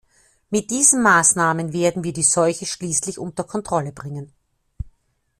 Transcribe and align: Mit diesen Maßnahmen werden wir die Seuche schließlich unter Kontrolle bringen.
Mit 0.49 0.71
diesen 0.71 1.03
Maßnahmen 1.03 1.73
werden 1.73 2.03
wir 2.03 2.11
die 2.11 2.23
Seuche 2.23 2.65
schließlich 2.65 3.19
unter 3.19 3.43
Kontrolle 3.43 3.91
bringen. 3.91 4.33